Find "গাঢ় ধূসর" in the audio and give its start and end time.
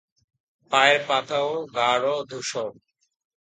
1.75-2.71